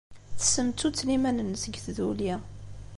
Tessemttuttel 0.39 1.09
iman-nnes 1.15 1.63
deg 1.65 1.75
tduli. 1.85 2.33